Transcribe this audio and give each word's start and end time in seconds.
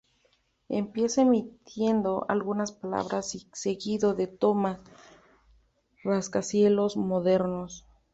Empieza 0.69 1.21
emitiendo 1.21 2.25
algunas 2.27 2.71
palabras 2.71 3.37
seguido 3.53 4.15
de 4.15 4.25
tomas 4.25 4.83
de 4.85 4.91
rascacielos 6.03 6.97
modernos. 6.97 7.85